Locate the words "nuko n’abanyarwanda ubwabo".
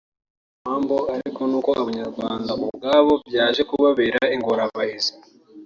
1.49-3.13